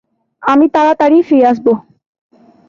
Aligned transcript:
আমি 0.43 0.65
তারাতারিই 0.67 1.23
ফিরে 1.23 1.45
আসবো। 1.47 1.73